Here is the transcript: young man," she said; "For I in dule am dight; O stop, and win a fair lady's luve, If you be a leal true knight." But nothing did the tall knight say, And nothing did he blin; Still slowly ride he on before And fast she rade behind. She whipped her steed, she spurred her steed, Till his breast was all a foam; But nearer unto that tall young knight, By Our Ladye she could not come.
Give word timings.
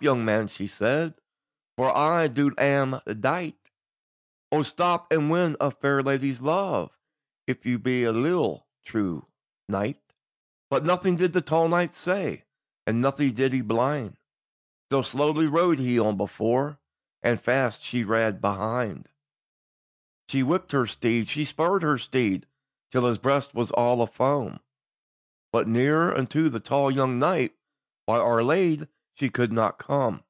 young 0.00 0.24
man," 0.24 0.46
she 0.46 0.68
said; 0.68 1.12
"For 1.76 1.90
I 1.90 2.26
in 2.26 2.32
dule 2.34 2.52
am 2.56 3.00
dight; 3.18 3.58
O 4.52 4.62
stop, 4.62 5.10
and 5.10 5.28
win 5.28 5.56
a 5.60 5.72
fair 5.72 6.04
lady's 6.04 6.38
luve, 6.38 6.90
If 7.48 7.66
you 7.66 7.80
be 7.80 8.04
a 8.04 8.12
leal 8.12 8.64
true 8.84 9.26
knight." 9.68 10.00
But 10.70 10.84
nothing 10.84 11.16
did 11.16 11.32
the 11.32 11.40
tall 11.40 11.66
knight 11.68 11.96
say, 11.96 12.44
And 12.86 13.02
nothing 13.02 13.32
did 13.32 13.52
he 13.52 13.60
blin; 13.60 14.16
Still 14.86 15.02
slowly 15.02 15.48
ride 15.48 15.80
he 15.80 15.98
on 15.98 16.16
before 16.16 16.78
And 17.20 17.40
fast 17.40 17.82
she 17.82 18.04
rade 18.04 18.40
behind. 18.40 19.08
She 20.28 20.44
whipped 20.44 20.70
her 20.70 20.86
steed, 20.86 21.26
she 21.26 21.44
spurred 21.44 21.82
her 21.82 21.98
steed, 21.98 22.46
Till 22.92 23.04
his 23.04 23.18
breast 23.18 23.52
was 23.52 23.72
all 23.72 24.00
a 24.00 24.06
foam; 24.06 24.60
But 25.52 25.66
nearer 25.66 26.16
unto 26.16 26.48
that 26.50 26.64
tall 26.64 26.88
young 26.88 27.18
knight, 27.18 27.56
By 28.06 28.18
Our 28.18 28.44
Ladye 28.44 28.86
she 29.20 29.28
could 29.30 29.52
not 29.52 29.76
come. 29.78 30.22